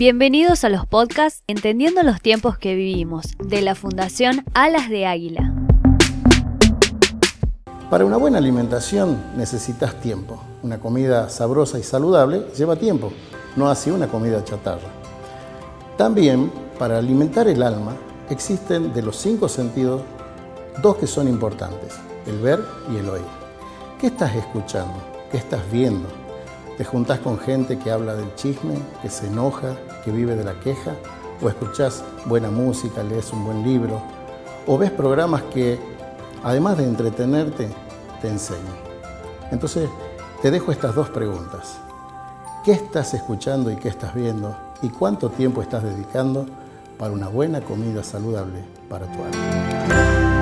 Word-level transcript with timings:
Bienvenidos 0.00 0.64
a 0.64 0.70
los 0.70 0.86
podcasts 0.86 1.44
Entendiendo 1.46 2.02
los 2.02 2.22
tiempos 2.22 2.56
que 2.56 2.74
vivimos, 2.74 3.36
de 3.38 3.60
la 3.60 3.74
Fundación 3.74 4.46
Alas 4.54 4.88
de 4.88 5.04
Águila. 5.04 5.52
Para 7.90 8.06
una 8.06 8.16
buena 8.16 8.38
alimentación 8.38 9.22
necesitas 9.36 10.00
tiempo. 10.00 10.42
Una 10.62 10.78
comida 10.78 11.28
sabrosa 11.28 11.78
y 11.78 11.82
saludable 11.82 12.46
lleva 12.56 12.76
tiempo, 12.76 13.12
no 13.56 13.68
así 13.68 13.90
una 13.90 14.08
comida 14.08 14.42
chatarra. 14.42 14.88
También, 15.98 16.50
para 16.78 16.96
alimentar 16.96 17.46
el 17.46 17.62
alma, 17.62 17.94
existen 18.30 18.94
de 18.94 19.02
los 19.02 19.16
cinco 19.16 19.50
sentidos 19.50 20.00
dos 20.80 20.96
que 20.96 21.06
son 21.06 21.28
importantes, 21.28 21.98
el 22.26 22.38
ver 22.38 22.64
y 22.90 22.96
el 22.96 23.06
oír. 23.10 23.28
¿Qué 24.00 24.06
estás 24.06 24.34
escuchando? 24.34 24.94
¿Qué 25.30 25.36
estás 25.36 25.60
viendo? 25.70 26.08
¿Te 26.80 26.86
juntás 26.86 27.18
con 27.18 27.38
gente 27.38 27.78
que 27.78 27.90
habla 27.90 28.14
del 28.14 28.34
chisme, 28.36 28.72
que 29.02 29.10
se 29.10 29.26
enoja, 29.26 29.76
que 30.02 30.10
vive 30.10 30.34
de 30.34 30.44
la 30.44 30.58
queja? 30.60 30.96
¿O 31.42 31.50
escuchás 31.50 32.02
buena 32.24 32.50
música, 32.50 33.02
lees 33.02 33.34
un 33.34 33.44
buen 33.44 33.62
libro? 33.62 34.00
¿O 34.66 34.78
ves 34.78 34.90
programas 34.90 35.42
que, 35.52 35.78
además 36.42 36.78
de 36.78 36.84
entretenerte, 36.84 37.68
te 38.22 38.28
enseñan? 38.28 38.78
Entonces, 39.50 39.90
te 40.40 40.50
dejo 40.50 40.72
estas 40.72 40.94
dos 40.94 41.10
preguntas. 41.10 41.76
¿Qué 42.64 42.72
estás 42.72 43.12
escuchando 43.12 43.70
y 43.70 43.76
qué 43.76 43.88
estás 43.88 44.14
viendo? 44.14 44.56
¿Y 44.80 44.88
cuánto 44.88 45.28
tiempo 45.28 45.60
estás 45.60 45.82
dedicando 45.82 46.46
para 46.96 47.12
una 47.12 47.28
buena 47.28 47.60
comida 47.60 48.02
saludable 48.02 48.64
para 48.88 49.04
tu 49.04 49.22
alma? 49.22 50.39